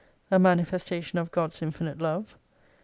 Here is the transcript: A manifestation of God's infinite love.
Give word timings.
A 0.31 0.39
manifestation 0.39 1.19
of 1.19 1.29
God's 1.29 1.61
infinite 1.61 1.99
love. 1.99 2.35